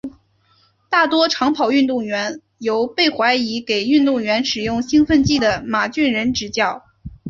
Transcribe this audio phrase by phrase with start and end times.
[0.89, 6.81] 大多长跑运动员由被怀疑给运动员使用兴奋剂的马俊仁执教。